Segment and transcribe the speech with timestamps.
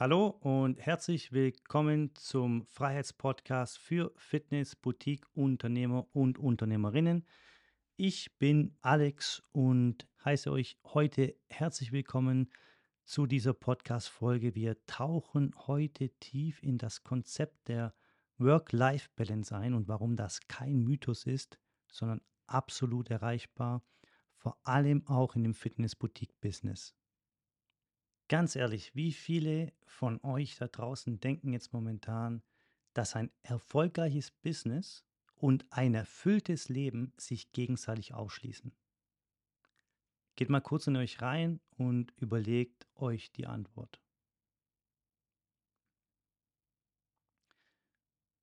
[0.00, 7.26] Hallo und herzlich willkommen zum Freiheitspodcast für Fitness, Boutique, Unternehmer und Unternehmerinnen.
[7.96, 12.52] Ich bin Alex und heiße euch heute herzlich willkommen
[13.06, 14.54] zu dieser Podcast-Folge.
[14.54, 17.92] Wir tauchen heute tief in das Konzept der
[18.36, 21.58] Work-Life-Balance ein und warum das kein Mythos ist,
[21.90, 23.82] sondern absolut erreichbar,
[24.36, 26.94] vor allem auch in dem Fitness-Boutique-Business.
[28.28, 32.42] Ganz ehrlich, wie viele von euch da draußen denken jetzt momentan,
[32.92, 38.72] dass ein erfolgreiches Business und ein erfülltes Leben sich gegenseitig ausschließen?
[40.36, 43.98] Geht mal kurz in euch rein und überlegt euch die Antwort.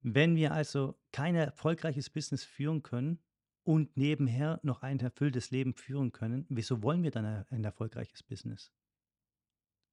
[0.02, 3.20] Wenn wir also kein erfolgreiches Business führen können
[3.64, 8.72] und nebenher noch ein erfülltes Leben führen können, wieso wollen wir dann ein erfolgreiches Business?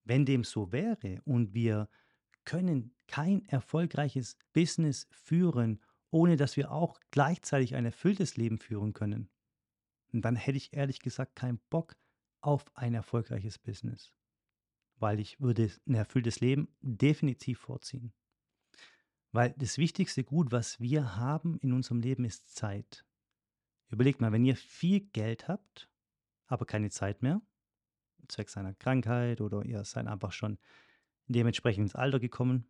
[0.05, 1.88] Wenn dem so wäre und wir
[2.45, 9.31] können kein erfolgreiches Business führen, ohne dass wir auch gleichzeitig ein erfülltes Leben führen können,
[10.12, 11.97] dann hätte ich ehrlich gesagt keinen Bock
[12.41, 14.12] auf ein erfolgreiches Business,
[14.97, 18.12] weil ich würde ein erfülltes Leben definitiv vorziehen.
[19.31, 23.06] Weil das wichtigste Gut, was wir haben in unserem Leben, ist Zeit.
[23.89, 25.89] Überlegt mal, wenn ihr viel Geld habt,
[26.47, 27.41] aber keine Zeit mehr,
[28.28, 30.59] zwecks einer Krankheit oder ihr seid einfach schon
[31.27, 32.67] dementsprechend ins Alter gekommen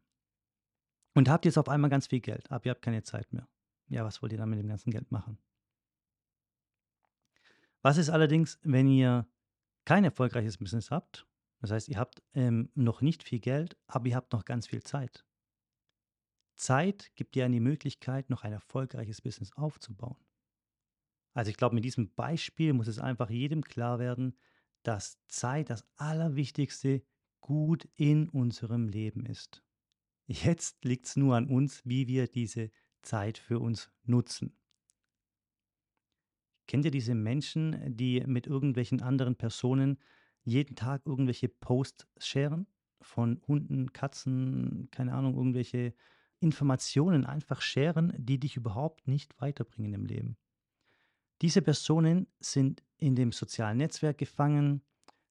[1.15, 3.49] und habt jetzt auf einmal ganz viel Geld, aber ihr habt keine Zeit mehr.
[3.89, 5.39] Ja, was wollt ihr dann mit dem ganzen Geld machen?
[7.83, 9.27] Was ist allerdings, wenn ihr
[9.85, 11.27] kein erfolgreiches Business habt?
[11.61, 14.83] Das heißt, ihr habt ähm, noch nicht viel Geld, aber ihr habt noch ganz viel
[14.83, 15.25] Zeit.
[16.55, 20.17] Zeit gibt dir die Möglichkeit, noch ein erfolgreiches Business aufzubauen.
[21.35, 24.37] Also ich glaube, mit diesem Beispiel muss es einfach jedem klar werden,
[24.83, 27.03] dass Zeit das allerwichtigste
[27.41, 29.65] Gut in unserem Leben ist.
[30.27, 32.71] Jetzt liegt es nur an uns, wie wir diese
[33.03, 34.57] Zeit für uns nutzen.
[36.69, 39.99] Kennt ihr diese Menschen, die mit irgendwelchen anderen Personen
[40.45, 42.67] jeden Tag irgendwelche Posts sharen?
[43.01, 45.93] Von Hunden, Katzen, keine Ahnung, irgendwelche
[46.39, 50.37] Informationen einfach sharen, die dich überhaupt nicht weiterbringen im Leben.
[51.43, 54.81] Diese Personen sind in dem sozialen Netzwerk gefangen.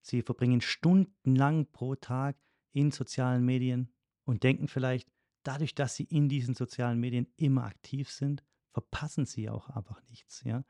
[0.02, 2.36] Sie verbringen stundenlang pro Tag
[2.74, 3.94] in sozialen Medien
[4.26, 5.10] und denken vielleicht,
[5.44, 10.44] dadurch, dass sie in diesen sozialen Medien immer aktiv sind, verpassen sie auch einfach nichts.
[10.44, 10.66] Ja?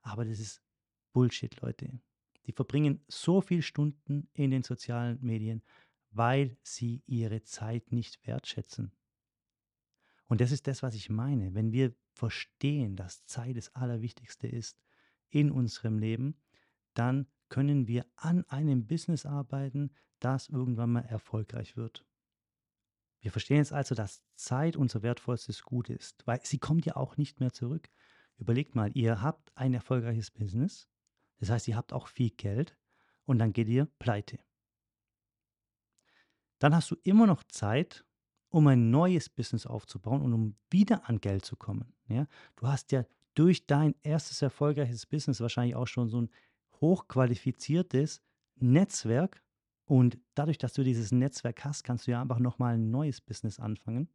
[0.00, 0.62] Aber das ist
[1.12, 2.00] Bullshit, Leute.
[2.46, 5.62] Die verbringen so viele Stunden in den sozialen Medien,
[6.10, 8.92] weil sie ihre Zeit nicht wertschätzen.
[10.24, 11.52] Und das ist das, was ich meine.
[11.54, 14.78] Wenn wir verstehen, dass Zeit das Allerwichtigste ist
[15.30, 16.36] in unserem Leben,
[16.94, 22.04] dann können wir an einem Business arbeiten, das irgendwann mal erfolgreich wird.
[23.20, 27.16] Wir verstehen jetzt also, dass Zeit unser wertvollstes Gut ist, weil sie kommt ja auch
[27.16, 27.90] nicht mehr zurück.
[28.38, 30.88] Überlegt mal, ihr habt ein erfolgreiches Business,
[31.38, 32.76] das heißt, ihr habt auch viel Geld
[33.24, 34.38] und dann geht ihr pleite.
[36.58, 38.04] Dann hast du immer noch Zeit,
[38.48, 41.92] um ein neues Business aufzubauen und um wieder an Geld zu kommen.
[42.08, 42.26] Ja?
[42.56, 43.04] Du hast ja
[43.36, 46.30] durch dein erstes erfolgreiches Business wahrscheinlich auch schon so ein
[46.80, 48.22] hochqualifiziertes
[48.56, 49.42] Netzwerk.
[49.84, 53.60] Und dadurch, dass du dieses Netzwerk hast, kannst du ja einfach nochmal ein neues Business
[53.60, 54.08] anfangen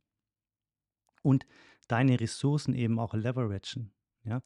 [1.22, 1.46] und
[1.88, 3.94] deine Ressourcen eben auch leveragen.
[4.24, 4.42] Ja?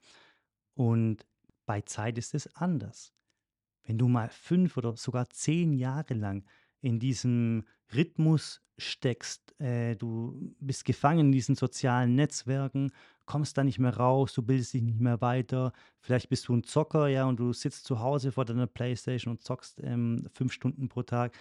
[0.75, 1.25] Und
[1.65, 3.13] bei Zeit ist es anders.
[3.83, 6.45] Wenn du mal fünf oder sogar zehn Jahre lang
[6.85, 12.91] in diesem Rhythmus steckst, äh, du bist gefangen in diesen sozialen Netzwerken,
[13.25, 15.73] kommst da nicht mehr raus, du bildest dich nicht mehr weiter.
[15.99, 19.41] Vielleicht bist du ein Zocker, ja, und du sitzt zu Hause vor deiner Playstation und
[19.41, 21.35] zockst ähm, fünf Stunden pro Tag.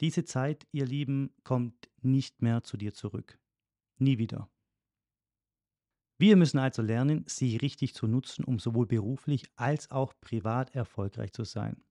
[0.00, 3.38] Diese Zeit, ihr Lieben, kommt nicht mehr zu dir zurück.
[3.98, 4.50] Nie wieder.
[6.18, 11.32] Wir müssen also lernen, sie richtig zu nutzen, um sowohl beruflich als auch privat erfolgreich
[11.32, 11.85] zu sein.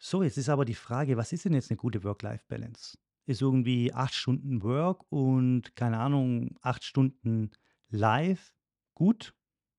[0.00, 2.96] So, jetzt ist aber die Frage, was ist denn jetzt eine gute Work-Life-Balance?
[3.26, 7.50] Ist irgendwie acht Stunden Work und keine Ahnung, acht Stunden
[7.90, 8.54] live
[8.94, 9.34] gut,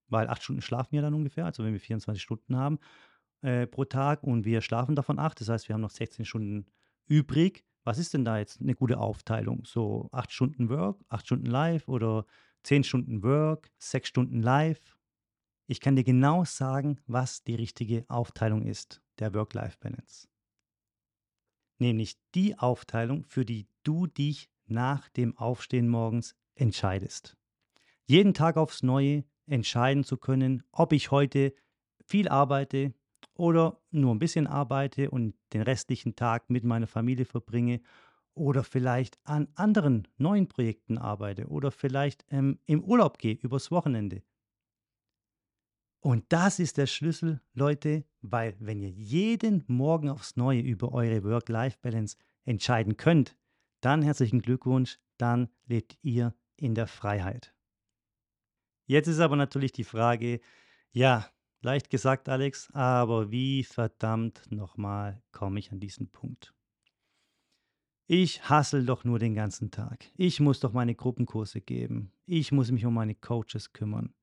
[0.10, 2.80] weil acht Stunden schlafen wir dann ungefähr, also wenn wir 24 Stunden haben
[3.42, 6.65] äh, pro Tag und wir schlafen davon acht, das heißt, wir haben noch 16 Stunden
[7.07, 7.63] übrig.
[7.86, 9.63] Was ist denn da jetzt eine gute Aufteilung?
[9.65, 12.25] So acht Stunden Work, acht Stunden live oder
[12.63, 14.98] zehn Stunden Work, sechs Stunden live?
[15.68, 20.27] Ich kann dir genau sagen, was die richtige Aufteilung ist der Work-Life-Balance.
[21.80, 27.39] Nämlich die Aufteilung, für die du dich nach dem Aufstehen morgens entscheidest
[28.10, 31.54] jeden Tag aufs Neue entscheiden zu können, ob ich heute
[32.04, 32.95] viel arbeite
[33.36, 37.81] oder nur ein bisschen arbeite und den restlichen Tag mit meiner Familie verbringe
[38.33, 44.24] oder vielleicht an anderen neuen Projekten arbeite oder vielleicht ähm, im Urlaub gehe übers Wochenende.
[46.01, 51.24] Und das ist der Schlüssel, Leute, weil wenn ihr jeden Morgen aufs Neue über eure
[51.24, 52.16] Work-Life-Balance
[52.46, 53.36] entscheiden könnt,
[53.81, 57.54] dann herzlichen Glückwunsch, dann lebt ihr in der Freiheit.
[58.86, 60.40] Jetzt ist aber natürlich die Frage,
[60.92, 61.30] ja,
[61.62, 66.54] leicht gesagt, Alex, aber wie verdammt nochmal komme ich an diesen Punkt?
[68.07, 70.06] Ich hassel doch nur den ganzen Tag.
[70.16, 72.12] Ich muss doch meine Gruppenkurse geben.
[72.25, 74.16] Ich muss mich um meine Coaches kümmern.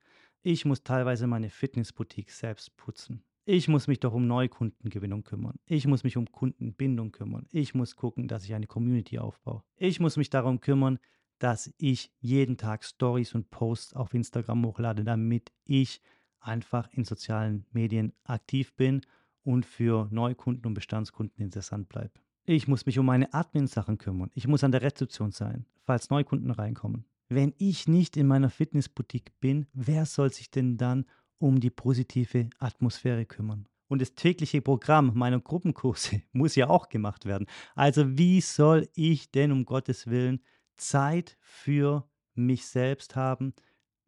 [0.49, 3.25] Ich muss teilweise meine Fitnessboutique selbst putzen.
[3.47, 5.59] Ich muss mich doch um Neukundengewinnung kümmern.
[5.67, 7.49] Ich muss mich um Kundenbindung kümmern.
[7.51, 9.65] Ich muss gucken, dass ich eine Community aufbaue.
[9.77, 11.01] Ich muss mich darum kümmern,
[11.41, 16.01] dass ich jeden Tag Stories und Posts auf Instagram hochlade, damit ich
[16.39, 19.01] einfach in sozialen Medien aktiv bin
[19.43, 22.21] und für Neukunden und Bestandskunden interessant bleibe.
[22.45, 24.31] Ich muss mich um meine Admin-Sachen kümmern.
[24.35, 27.05] Ich muss an der Rezeption sein, falls Neukunden reinkommen.
[27.29, 31.07] Wenn ich nicht in meiner Fitnessboutique bin, wer soll sich denn dann
[31.39, 33.69] um die positive Atmosphäre kümmern?
[33.89, 37.47] Und das tägliche Programm meiner Gruppenkurse muss ja auch gemacht werden.
[37.75, 40.43] Also wie soll ich denn um Gottes Willen
[40.77, 43.55] Zeit für mich selbst haben?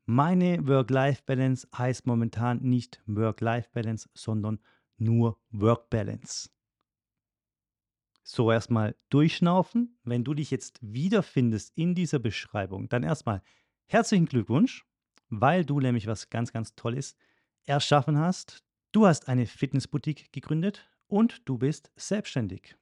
[0.07, 4.59] Meine Work-Life-Balance heißt momentan nicht Work-Life-Balance, sondern
[4.97, 6.51] nur Work-Balance.
[8.31, 9.99] So, erstmal durchschnaufen.
[10.05, 13.41] Wenn du dich jetzt wiederfindest in dieser Beschreibung, dann erstmal
[13.87, 14.85] herzlichen Glückwunsch,
[15.31, 17.17] weil du nämlich was ganz, ganz Tolles
[17.65, 18.63] erschaffen hast.
[18.93, 22.77] Du hast eine Fitnessboutique gegründet und du bist selbstständig.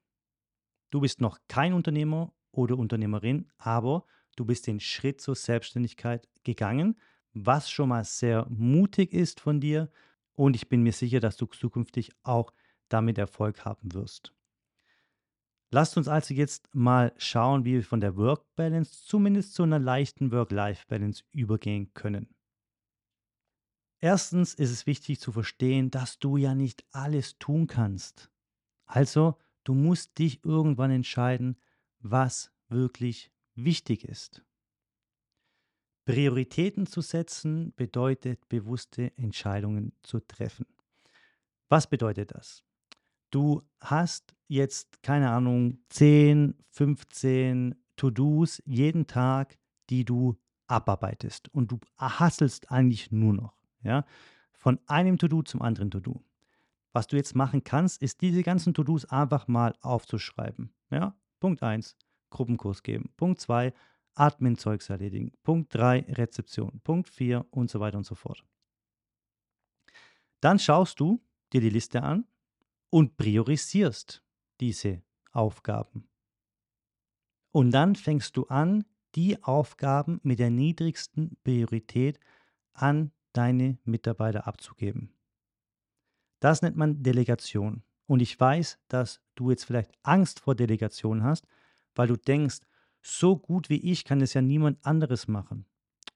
[0.91, 4.05] Du bist noch kein Unternehmer oder Unternehmerin, aber
[4.35, 6.99] du bist den Schritt zur Selbstständigkeit gegangen,
[7.35, 9.93] was schon mal sehr mutig ist von dir
[10.33, 12.53] und ich bin mir sicher, dass du zukünftig auch
[12.89, 14.33] damit Erfolg haben wirst.
[15.71, 20.31] Lasst uns also jetzt mal schauen, wie wir von der Work-Balance zumindest zu einer leichten
[20.31, 22.35] Work-Life-Balance übergehen können.
[23.99, 28.31] Erstens ist es wichtig zu verstehen, dass du ja nicht alles tun kannst.
[28.85, 31.57] Also, du musst dich irgendwann entscheiden,
[31.99, 34.45] was wirklich wichtig ist.
[36.05, 40.67] Prioritäten zu setzen bedeutet, bewusste Entscheidungen zu treffen.
[41.69, 42.66] Was bedeutet das?
[43.37, 49.59] Du hast jetzt, keine Ahnung, 10, 15 To-Dos jeden Tag,
[49.91, 50.39] die du
[50.69, 54.07] abarbeitest und du hasselst eigentlich nur noch, ja,
[54.55, 56.25] von einem To-Do zum anderen To-Do.
[56.95, 61.15] Was du jetzt machen kannst, ist diese ganzen To-Dos einfach mal aufzuschreiben, ja.
[61.39, 61.95] Punkt 1,
[62.31, 63.13] Gruppenkurs geben.
[63.19, 63.75] Punkt 2,
[64.15, 65.33] Admin-Zeugs erledigen.
[65.43, 66.81] Punkt 3, Rezeption.
[66.83, 68.47] Punkt 4 und so weiter und so fort.
[70.41, 71.21] Dann schaust du
[71.53, 72.25] dir die Liste an
[72.97, 74.23] und priorisierst
[74.59, 76.09] diese Aufgaben.
[77.53, 82.19] Und dann fängst du an, die Aufgaben mit der niedrigsten Priorität
[82.73, 85.13] an deine Mitarbeiter abzugeben.
[86.41, 87.83] Das nennt man Delegation.
[88.07, 91.47] Und ich weiß, dass du jetzt vielleicht Angst vor Delegation hast,
[91.95, 92.61] weil du denkst,
[93.03, 95.67] so gut wie ich kann es ja niemand anderes machen.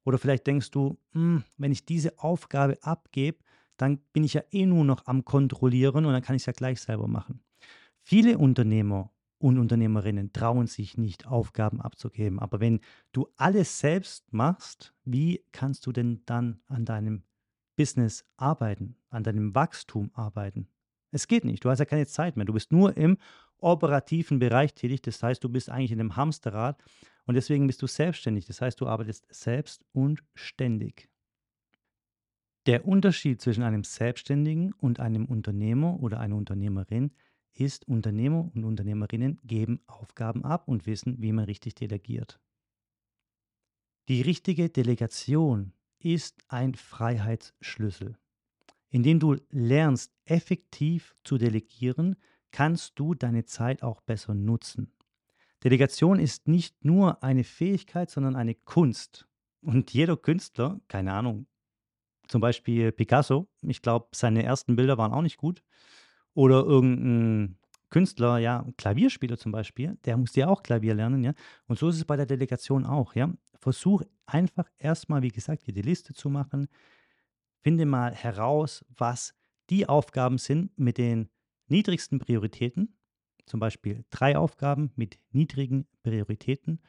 [0.07, 3.45] Oder vielleicht denkst du, hm, wenn ich diese Aufgabe abgebe,
[3.81, 6.53] dann bin ich ja eh nur noch am Kontrollieren und dann kann ich es ja
[6.53, 7.41] gleich selber machen.
[8.03, 12.39] Viele Unternehmer und Unternehmerinnen trauen sich nicht, Aufgaben abzugeben.
[12.39, 12.81] Aber wenn
[13.13, 17.23] du alles selbst machst, wie kannst du denn dann an deinem
[17.77, 20.69] Business arbeiten, an deinem Wachstum arbeiten?
[21.11, 21.65] Es geht nicht.
[21.65, 22.47] Du hast ja keine Zeit mehr.
[22.47, 23.17] Du bist nur im
[23.59, 25.03] operativen Bereich tätig.
[25.03, 26.83] Das heißt, du bist eigentlich in einem Hamsterrad
[27.27, 28.47] und deswegen bist du selbstständig.
[28.47, 31.10] Das heißt, du arbeitest selbst und ständig.
[32.71, 37.11] Der Unterschied zwischen einem Selbstständigen und einem Unternehmer oder einer Unternehmerin
[37.53, 42.39] ist, Unternehmer und Unternehmerinnen geben Aufgaben ab und wissen, wie man richtig delegiert.
[44.09, 48.17] Die richtige Delegation ist ein Freiheitsschlüssel.
[48.89, 52.15] Indem du lernst, effektiv zu delegieren,
[52.53, 54.93] kannst du deine Zeit auch besser nutzen.
[55.65, 59.27] Delegation ist nicht nur eine Fähigkeit, sondern eine Kunst.
[59.61, 61.49] Und jeder Künstler, keine Ahnung,
[62.31, 65.65] zum Beispiel Picasso, ich glaube, seine ersten Bilder waren auch nicht gut.
[66.33, 67.59] Oder irgendein
[67.91, 71.35] Künstler, ja, Klavierspieler zum Beispiel, der musste ja auch Klavier lernen, ja.
[71.67, 73.33] Und so ist es bei der Delegation auch, ja.
[73.59, 76.69] Versuch einfach erstmal, wie gesagt, dir die Liste zu machen.
[77.63, 79.35] Finde mal heraus, was
[79.69, 81.29] die Aufgaben sind mit den
[81.67, 82.97] niedrigsten Prioritäten.
[83.45, 86.81] Zum Beispiel drei Aufgaben mit niedrigen Prioritäten.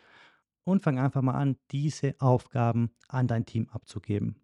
[0.64, 4.41] Und fang einfach mal an, diese Aufgaben an dein Team abzugeben.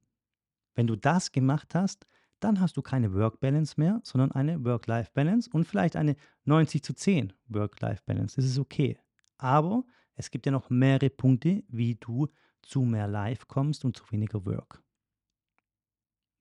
[0.78, 2.06] Wenn du das gemacht hast,
[2.40, 6.16] dann hast du keine Work-Balance mehr, sondern eine Work-Life-Balance und vielleicht eine
[6.46, 8.36] 90 zu 10 Work-Life-Balance.
[8.36, 9.00] Das ist okay.
[9.40, 12.28] Aber es gibt ja noch mehrere Punkte, wie du
[12.62, 14.84] zu mehr Life kommst und zu weniger Work.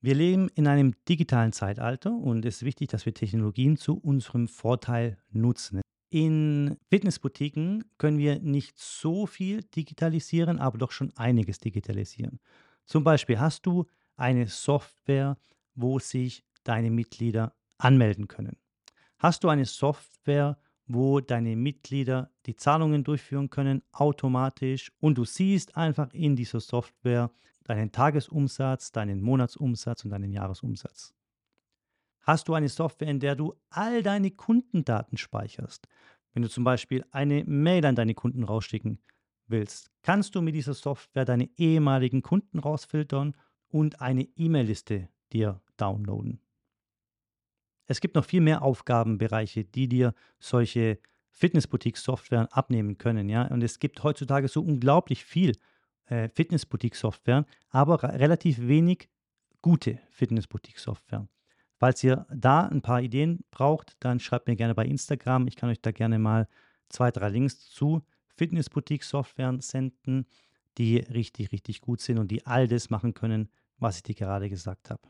[0.01, 4.47] Wir leben in einem digitalen Zeitalter und es ist wichtig, dass wir Technologien zu unserem
[4.47, 5.81] Vorteil nutzen.
[6.11, 12.39] In Fitnessboutiquen können wir nicht so viel digitalisieren, aber doch schon einiges digitalisieren.
[12.85, 13.85] Zum Beispiel hast du
[14.17, 15.37] eine Software,
[15.75, 18.57] wo sich deine Mitglieder anmelden können.
[19.17, 25.75] Hast du eine Software, wo deine Mitglieder die Zahlungen durchführen können, automatisch und du siehst
[25.75, 27.31] einfach in dieser Software
[27.63, 31.13] deinen Tagesumsatz, deinen Monatsumsatz und deinen Jahresumsatz.
[32.21, 35.87] Hast du eine Software, in der du all deine Kundendaten speicherst?
[36.33, 38.99] Wenn du zum Beispiel eine Mail an deine Kunden rausschicken
[39.47, 43.35] willst, kannst du mit dieser Software deine ehemaligen Kunden rausfiltern
[43.69, 46.39] und eine E-Mail-Liste dir downloaden.
[47.87, 50.99] Es gibt noch viel mehr Aufgabenbereiche, die dir solche
[51.31, 53.29] Fitnessboutique-Software abnehmen können.
[53.29, 53.43] Ja?
[53.47, 55.53] Und es gibt heutzutage so unglaublich viel
[56.07, 59.09] äh, Fitnessboutique-Software, aber relativ wenig
[59.61, 61.27] gute Fitnessboutique-Software.
[61.79, 65.47] Falls ihr da ein paar Ideen braucht, dann schreibt mir gerne bei Instagram.
[65.47, 66.47] Ich kann euch da gerne mal
[66.89, 68.01] zwei, drei Links zu
[68.35, 70.25] Fitnessboutique-Software senden,
[70.77, 74.49] die richtig, richtig gut sind und die all das machen können, was ich dir gerade
[74.49, 75.01] gesagt habe.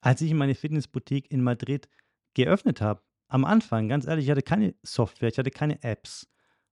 [0.00, 1.88] Als ich meine Fitnessboutique in Madrid
[2.34, 6.28] geöffnet habe, am Anfang, ganz ehrlich, ich hatte keine Software, ich hatte keine Apps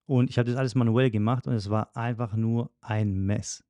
[0.06, 3.64] und ich habe das alles manuell gemacht und es war einfach nur ein Mess.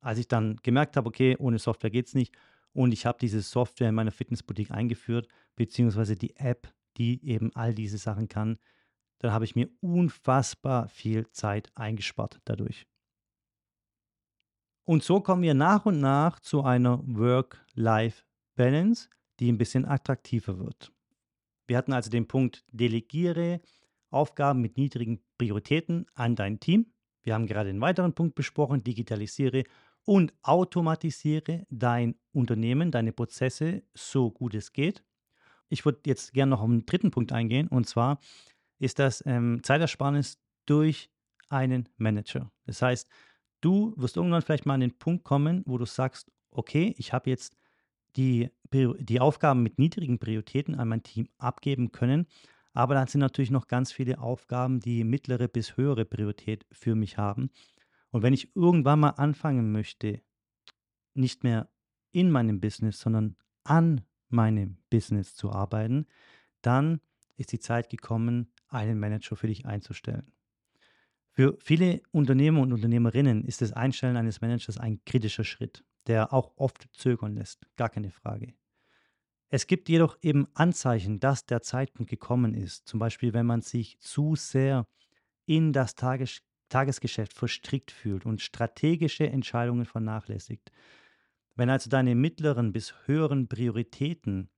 [0.00, 2.34] Als ich dann gemerkt habe, okay, ohne Software geht es nicht
[2.72, 7.74] und ich habe diese Software in meiner Fitnessboutique eingeführt, beziehungsweise die App, die eben all
[7.74, 8.58] diese Sachen kann,
[9.18, 12.86] dann habe ich mir unfassbar viel Zeit eingespart dadurch.
[14.90, 20.90] Und so kommen wir nach und nach zu einer Work-Life-Balance, die ein bisschen attraktiver wird.
[21.68, 23.60] Wir hatten also den Punkt, delegiere
[24.10, 26.86] Aufgaben mit niedrigen Prioritäten an dein Team.
[27.22, 29.62] Wir haben gerade einen weiteren Punkt besprochen, digitalisiere
[30.06, 35.04] und automatisiere dein Unternehmen, deine Prozesse so gut es geht.
[35.68, 38.18] Ich würde jetzt gerne noch auf einen dritten Punkt eingehen und zwar
[38.80, 41.12] ist das ähm, Zeitersparnis durch
[41.48, 42.50] einen Manager.
[42.66, 43.08] Das heißt,
[43.60, 47.30] du wirst irgendwann vielleicht mal an den Punkt kommen, wo du sagst, okay, ich habe
[47.30, 47.56] jetzt
[48.16, 52.26] die, die Aufgaben mit niedrigen Prioritäten an mein Team abgeben können,
[52.72, 57.18] aber dann sind natürlich noch ganz viele Aufgaben, die mittlere bis höhere Priorität für mich
[57.18, 57.50] haben.
[58.10, 60.20] Und wenn ich irgendwann mal anfangen möchte,
[61.14, 61.68] nicht mehr
[62.12, 66.06] in meinem Business, sondern an meinem Business zu arbeiten,
[66.62, 67.00] dann
[67.36, 70.32] ist die Zeit gekommen, einen Manager für dich einzustellen.
[71.32, 76.52] Für viele Unternehmer und Unternehmerinnen ist das Einstellen eines Managers ein kritischer Schritt, der auch
[76.56, 78.52] oft zögern lässt, gar keine Frage.
[79.48, 83.98] Es gibt jedoch eben Anzeichen, dass der Zeitpunkt gekommen ist, zum Beispiel wenn man sich
[84.00, 84.86] zu sehr
[85.46, 90.70] in das Tages Tagesgeschäft verstrickt fühlt und strategische Entscheidungen vernachlässigt.
[91.56, 94.48] Wenn also deine mittleren bis höheren Prioritäten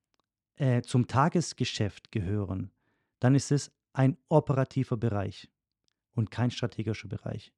[0.56, 2.70] äh, zum Tagesgeschäft gehören,
[3.18, 5.48] dann ist es ein operativer Bereich
[6.14, 7.52] und kein strategischer Bereich.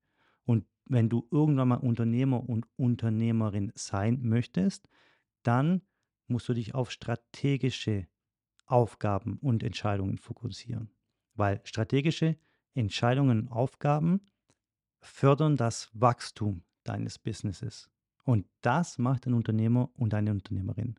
[0.44, 4.88] Und wenn du irgendwann mal Unternehmer und Unternehmerin sein möchtest,
[5.42, 5.82] dann
[6.26, 8.06] musst du dich auf strategische
[8.66, 10.90] Aufgaben und Entscheidungen fokussieren.
[11.34, 12.37] Weil strategische
[12.75, 14.20] Entscheidungen und Aufgaben
[15.00, 17.90] fördern das Wachstum deines Businesses.
[18.25, 20.99] Und das macht ein Unternehmer und eine Unternehmerin.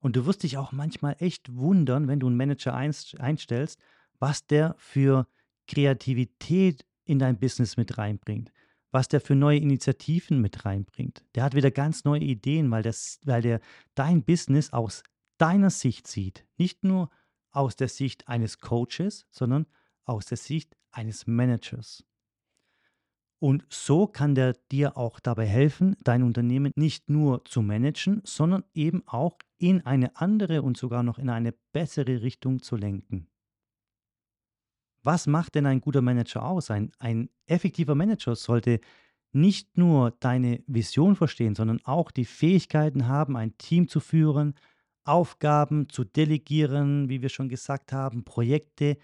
[0.00, 3.80] Und du wirst dich auch manchmal echt wundern, wenn du einen Manager einstellst,
[4.18, 5.26] was der für
[5.66, 8.52] Kreativität in dein Business mit reinbringt,
[8.90, 11.24] was der für neue Initiativen mit reinbringt.
[11.34, 13.60] Der hat wieder ganz neue Ideen, weil, das, weil der
[13.94, 15.02] dein Business aus
[15.38, 16.46] deiner Sicht sieht.
[16.56, 17.10] Nicht nur
[17.50, 19.66] aus der Sicht eines Coaches, sondern
[20.04, 22.04] aus der Sicht eines Managers.
[23.40, 28.64] Und so kann der dir auch dabei helfen, dein Unternehmen nicht nur zu managen, sondern
[28.72, 33.28] eben auch in eine andere und sogar noch in eine bessere Richtung zu lenken.
[35.04, 36.70] Was macht denn ein guter Manager aus?
[36.70, 38.80] Ein, ein effektiver Manager sollte
[39.32, 44.54] nicht nur deine Vision verstehen, sondern auch die Fähigkeiten haben, ein Team zu führen,
[45.04, 48.96] Aufgaben zu delegieren, wie wir schon gesagt haben, Projekte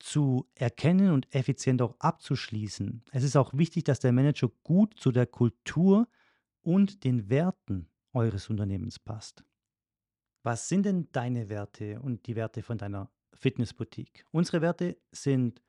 [0.00, 3.04] zu erkennen und effizient auch abzuschließen.
[3.12, 6.08] Es ist auch wichtig, dass der Manager gut zu der Kultur
[6.62, 9.44] und den Werten eures Unternehmens passt.
[10.42, 14.24] Was sind denn deine Werte und die Werte von deiner Fitnessboutique.
[14.30, 15.62] Unsere Werte sind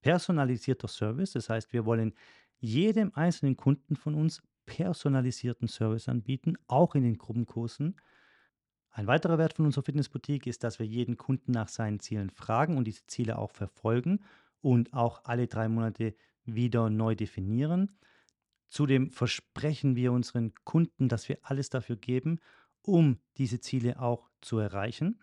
[0.00, 2.14] personalisierter Service, das heißt, wir wollen
[2.58, 7.96] jedem einzelnen Kunden von uns personalisierten Service anbieten, auch in den Gruppenkursen.
[8.90, 12.76] Ein weiterer Wert von unserer Fitnessboutique ist, dass wir jeden Kunden nach seinen Zielen fragen
[12.76, 14.20] und diese Ziele auch verfolgen
[14.60, 17.96] und auch alle drei Monate wieder neu definieren.
[18.68, 22.40] Zudem versprechen wir unseren Kunden, dass wir alles dafür geben,
[22.82, 25.20] um diese Ziele auch zu erreichen.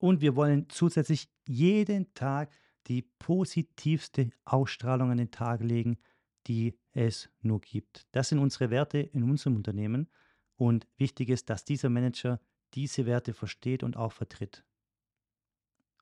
[0.00, 2.50] Und wir wollen zusätzlich jeden Tag
[2.86, 5.98] die positivste Ausstrahlung an den Tag legen,
[6.46, 8.06] die es nur gibt.
[8.10, 10.08] Das sind unsere Werte in unserem Unternehmen.
[10.56, 12.40] Und wichtig ist, dass dieser Manager
[12.72, 14.64] diese Werte versteht und auch vertritt.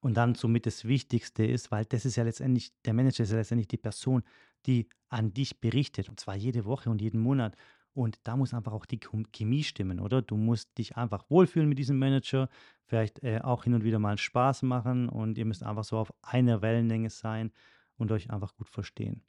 [0.01, 3.39] Und dann somit das Wichtigste ist, weil das ist ja letztendlich, der Manager ist ja
[3.39, 4.23] letztendlich die Person,
[4.65, 6.09] die an dich berichtet.
[6.09, 7.57] Und zwar jede Woche und jeden Monat.
[7.99, 10.23] Und da muss einfach auch die Chemie stimmen, oder?
[10.23, 12.49] Du musst dich einfach wohlfühlen mit diesem Manager,
[12.85, 16.15] vielleicht äh, auch hin und wieder mal Spaß machen und ihr müsst einfach so auf
[16.23, 17.51] einer Wellenlänge sein
[17.97, 19.25] und euch einfach gut verstehen.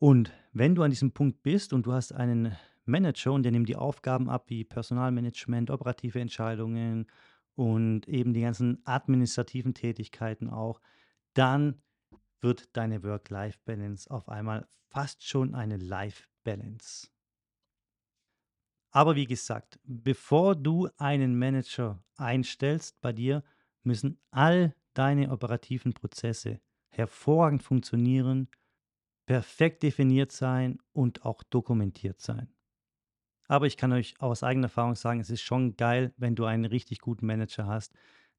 [0.00, 3.68] Und wenn du an diesem Punkt bist und du hast einen Manager und der nimmt
[3.68, 7.06] die Aufgaben ab wie Personalmanagement, operative Entscheidungen
[7.54, 10.80] und eben die ganzen administrativen Tätigkeiten auch,
[11.34, 11.80] dann
[12.40, 17.08] wird deine Work-Life-Balance auf einmal fast schon eine Life-Balance.
[18.90, 23.44] Aber wie gesagt, bevor du einen Manager einstellst bei dir,
[23.82, 28.48] müssen all deine operativen Prozesse hervorragend funktionieren,
[29.26, 32.52] perfekt definiert sein und auch dokumentiert sein.
[33.48, 36.64] Aber ich kann euch aus eigener Erfahrung sagen, es ist schon geil, wenn du einen
[36.64, 37.92] richtig guten Manager hast,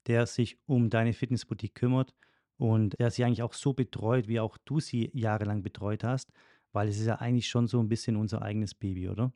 [0.08, 2.16] der sich um deine Fitnessboutique kümmert
[2.58, 6.32] und der sie eigentlich auch so betreut, wie auch du sie jahrelang betreut hast,
[6.72, 9.34] weil es ist ja eigentlich schon so ein bisschen unser eigenes Baby, oder?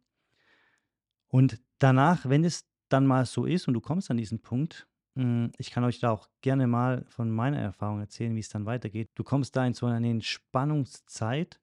[1.35, 4.87] Und danach, wenn es dann mal so ist und du kommst an diesen Punkt,
[5.17, 8.65] hm, ich kann euch da auch gerne mal von meiner Erfahrung erzählen, wie es dann
[8.65, 9.09] weitergeht.
[9.15, 11.59] Du kommst da in so eine Entspannungszeit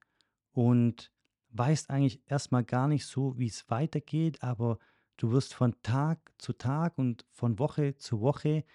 [0.51, 1.11] und
[1.49, 4.77] weißt eigentlich erstmal gar nicht so, wie es weitergeht, aber
[5.17, 8.65] du wirst von Tag zu Tag und von Woche zu Woche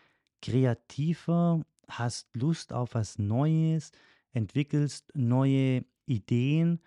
[0.43, 3.93] kreativer, hast Lust auf was Neues,
[4.33, 6.83] entwickelst neue Ideen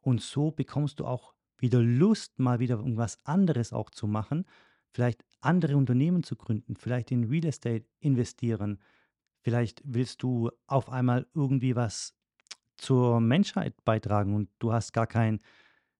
[0.00, 4.46] und so bekommst du auch wieder Lust, mal wieder irgendwas anderes auch zu machen,
[4.92, 8.80] vielleicht andere Unternehmen zu gründen, vielleicht in Real Estate investieren,
[9.42, 12.14] vielleicht willst du auf einmal irgendwie was
[12.76, 15.40] zur Menschheit beitragen und du hast gar kein,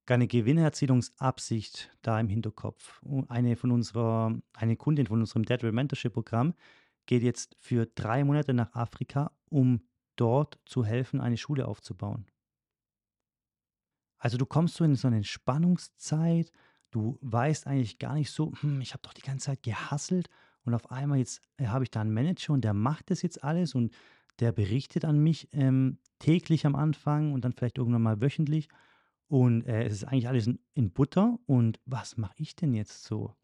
[0.06, 3.02] keine Gewinnerzielungsabsicht da im Hinterkopf.
[3.28, 6.54] Eine von unserer, eine Kundin von unserem Dead Mentorship Programm
[7.06, 9.82] geht jetzt für drei Monate nach Afrika, um
[10.16, 12.26] dort zu helfen, eine Schule aufzubauen.
[14.20, 16.52] Also du kommst so in so eine Entspannungszeit,
[16.92, 20.28] du weißt eigentlich gar nicht so, hm, ich habe doch die ganze Zeit gehasselt
[20.64, 23.42] und auf einmal jetzt äh, habe ich da einen Manager und der macht das jetzt
[23.42, 23.92] alles und
[24.38, 28.68] der berichtet an mich ähm, täglich am Anfang und dann vielleicht irgendwann mal wöchentlich.
[29.28, 31.38] Und äh, es ist eigentlich alles in, in Butter.
[31.46, 33.34] Und was mache ich denn jetzt so?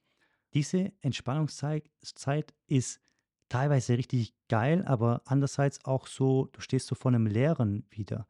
[0.54, 3.00] Diese Entspannungszeit Zeit ist
[3.48, 8.26] teilweise richtig geil, aber andererseits auch so, du stehst so vor einem Leeren wieder.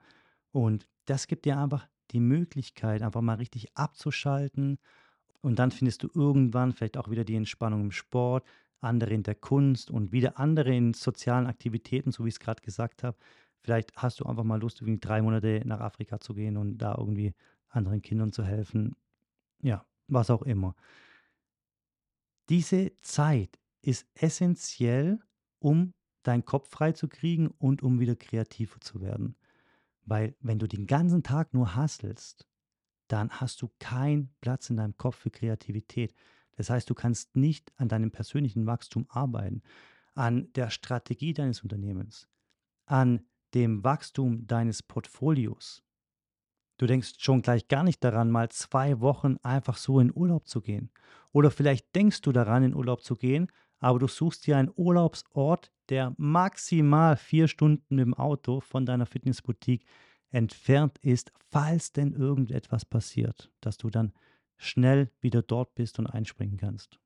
[0.50, 4.78] Und das gibt dir einfach die Möglichkeit, einfach mal richtig abzuschalten.
[5.40, 8.44] Und dann findest du irgendwann vielleicht auch wieder die Entspannung im Sport,
[8.80, 12.62] andere in der Kunst und wieder andere in sozialen Aktivitäten, so wie ich es gerade
[12.62, 13.16] gesagt habe.
[13.60, 16.94] Vielleicht hast du einfach mal Lust, irgendwie drei Monate nach Afrika zu gehen und da
[16.96, 17.34] irgendwie
[17.68, 18.94] anderen Kindern zu helfen.
[19.62, 20.74] Ja, was auch immer.
[22.48, 25.18] Diese Zeit ist essentiell,
[25.58, 29.36] um deinen Kopf frei zu kriegen und um wieder kreativer zu werden.
[30.06, 32.48] Weil wenn du den ganzen Tag nur hasselst,
[33.08, 36.14] dann hast du keinen Platz in deinem Kopf für Kreativität.
[36.56, 39.62] Das heißt, du kannst nicht an deinem persönlichen Wachstum arbeiten,
[40.14, 42.28] an der Strategie deines Unternehmens,
[42.86, 45.82] an dem Wachstum deines Portfolios.
[46.78, 50.60] Du denkst schon gleich gar nicht daran, mal zwei Wochen einfach so in Urlaub zu
[50.60, 50.90] gehen.
[51.32, 55.72] Oder vielleicht denkst du daran, in Urlaub zu gehen, aber du suchst dir einen Urlaubsort,
[55.88, 59.86] der maximal vier Stunden im Auto von deiner Fitnessboutique
[60.30, 64.12] entfernt ist, falls denn irgendetwas passiert, dass du dann
[64.56, 66.98] schnell wieder dort bist und einspringen kannst.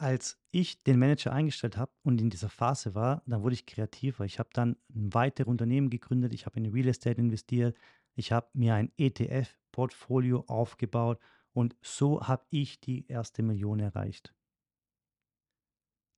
[0.00, 4.24] Als ich den Manager eingestellt habe und in dieser Phase war, dann wurde ich kreativer.
[4.24, 7.76] Ich habe dann ein weiteres Unternehmen gegründet, ich habe in Real Estate investiert,
[8.14, 11.18] ich habe mir ein ETF-Portfolio aufgebaut
[11.52, 14.32] und so habe ich die erste Million erreicht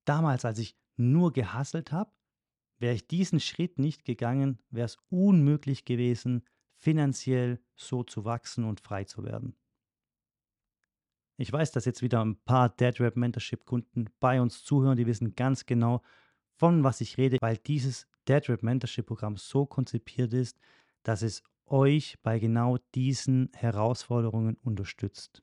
[0.04, 2.12] damals, als ich nur gehasselt habe,
[2.78, 6.44] wäre ich diesen Schritt nicht gegangen, wäre es unmöglich gewesen,
[6.76, 9.54] finanziell so zu wachsen und frei zu werden.
[11.36, 15.06] Ich weiß, dass jetzt wieder ein paar Dead Rap Mentorship Kunden bei uns zuhören, die
[15.06, 16.02] wissen ganz genau,
[16.58, 20.58] von was ich rede, weil dieses Dead Rap Mentorship Programm so konzipiert ist,
[21.02, 25.42] dass es euch bei genau diesen Herausforderungen unterstützt.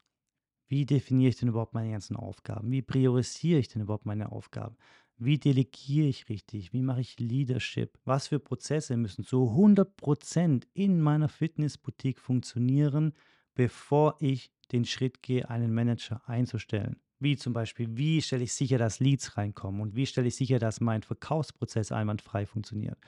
[0.69, 2.71] Wie definiere ich denn überhaupt meine ganzen Aufgaben?
[2.71, 4.75] Wie priorisiere ich denn überhaupt meine Aufgaben?
[5.17, 6.73] Wie delegiere ich richtig?
[6.73, 7.97] Wie mache ich Leadership?
[8.05, 13.13] Was für Prozesse müssen zu 100% in meiner Fitnessboutique funktionieren,
[13.55, 16.97] bevor ich den Schritt gehe, einen Manager einzustellen?
[17.19, 20.59] Wie zum Beispiel, wie stelle ich sicher, dass Leads reinkommen und wie stelle ich sicher,
[20.59, 22.99] dass mein Verkaufsprozess einwandfrei funktioniert?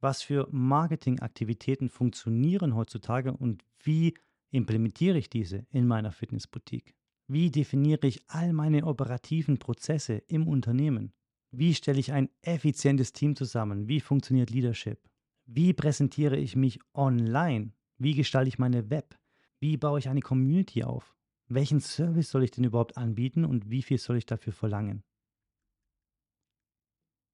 [0.00, 4.14] Was für Marketingaktivitäten funktionieren heutzutage und wie
[4.50, 6.94] implementiere ich diese in meiner Fitnessboutique?
[7.32, 11.12] Wie definiere ich all meine operativen Prozesse im Unternehmen?
[11.52, 13.86] Wie stelle ich ein effizientes Team zusammen?
[13.86, 15.08] Wie funktioniert Leadership?
[15.46, 17.72] Wie präsentiere ich mich online?
[17.98, 19.16] Wie gestalte ich meine Web?
[19.60, 21.14] Wie baue ich eine Community auf?
[21.46, 25.04] Welchen Service soll ich denn überhaupt anbieten und wie viel soll ich dafür verlangen?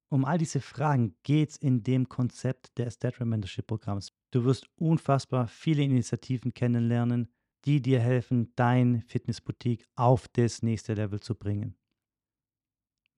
[0.09, 4.13] Um all diese Fragen geht es in dem Konzept des Stat Mentorship Programms.
[4.29, 7.29] Du wirst unfassbar viele Initiativen kennenlernen,
[7.65, 11.75] die dir helfen, dein Fitnessboutique auf das nächste Level zu bringen.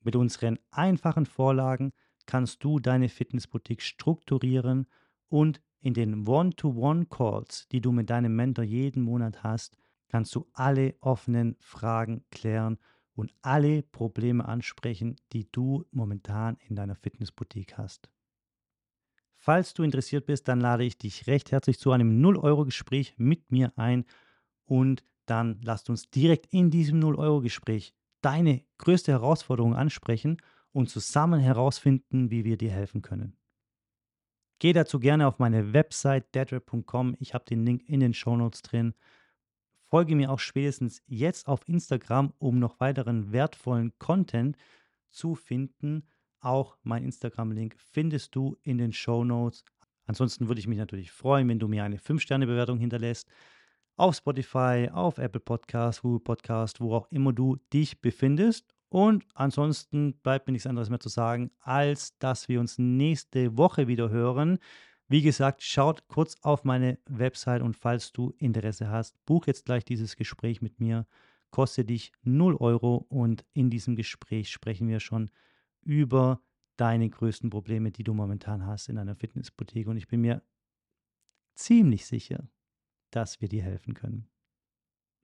[0.01, 1.91] Mit unseren einfachen Vorlagen
[2.25, 4.87] kannst du deine Fitnessboutique strukturieren
[5.27, 9.77] und in den One-to-One-Calls, die du mit deinem Mentor jeden Monat hast,
[10.09, 12.77] kannst du alle offenen Fragen klären
[13.13, 18.09] und alle Probleme ansprechen, die du momentan in deiner Fitnessboutique hast.
[19.37, 23.71] Falls du interessiert bist, dann lade ich dich recht herzlich zu einem 0-Euro-Gespräch mit mir
[23.77, 24.05] ein
[24.69, 30.37] und dann lasst uns direkt in diesem 0-Euro-Gespräch deine größte Herausforderung ansprechen
[30.71, 33.35] und zusammen herausfinden, wie wir dir helfen können.
[34.59, 37.15] Geh dazu gerne auf meine Website deadrip.com.
[37.19, 38.93] Ich habe den Link in den Shownotes drin.
[39.89, 44.55] Folge mir auch spätestens jetzt auf Instagram, um noch weiteren wertvollen Content
[45.09, 46.03] zu finden.
[46.41, 49.63] Auch mein Instagram-Link findest du in den Show Notes.
[50.05, 53.27] Ansonsten würde ich mich natürlich freuen, wenn du mir eine 5-Sterne-Bewertung hinterlässt.
[53.99, 58.73] Auf Spotify, auf Apple Podcast, Google Podcast, wo auch immer du dich befindest.
[58.87, 63.89] Und ansonsten bleibt mir nichts anderes mehr zu sagen, als dass wir uns nächste Woche
[63.89, 64.59] wieder hören.
[65.09, 69.83] Wie gesagt, schaut kurz auf meine Website und falls du Interesse hast, buch jetzt gleich
[69.83, 71.05] dieses Gespräch mit mir.
[71.51, 75.29] Kostet dich 0 Euro und in diesem Gespräch sprechen wir schon
[75.81, 76.41] über
[76.77, 79.89] deine größten Probleme, die du momentan hast in einer Fitnessboutique.
[79.89, 80.41] Und ich bin mir
[81.53, 82.47] ziemlich sicher,
[83.11, 84.29] dass wir dir helfen können.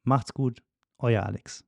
[0.03, 0.63] Macht's gut,
[0.99, 1.65] euer Alex.